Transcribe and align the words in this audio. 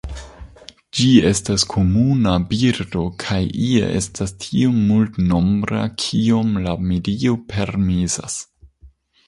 Ĝi 0.99 1.09
estas 1.31 1.65
komuna 1.73 2.33
birdo 2.53 3.03
kaj 3.25 3.41
ie 3.67 3.91
estas 4.01 4.35
tiom 4.47 4.81
multnombra 4.87 5.85
kiom 6.07 6.59
la 6.67 6.77
medio 6.95 7.39
permesas. 7.55 8.41